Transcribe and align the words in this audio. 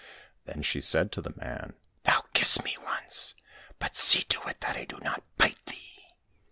Then 0.45 0.63
she 0.63 0.81
said 0.81 1.11
to 1.11 1.21
the 1.21 1.35
man,'' 1.35 1.75
Now 2.07 2.21
kiss 2.33 2.63
me 2.63 2.75
once, 2.81 3.35
but 3.77 3.95
see 3.95 4.23
to 4.23 4.41
it 4.49 4.59
that 4.61 4.75
I 4.75 4.85
do 4.85 4.97
not 4.99 5.21
bite 5.37 5.63
thee 5.67 6.07